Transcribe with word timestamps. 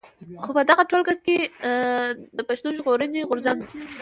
خو 0.43 0.49
په 0.57 0.61
دغه 0.69 0.83
ټولګه 0.89 1.15
کې 1.25 1.37
د 2.37 2.39
پښتون 2.49 2.71
ژغورني 2.77 3.21
غورځنګ. 3.29 3.59